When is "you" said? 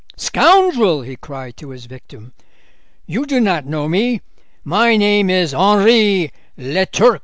3.05-3.23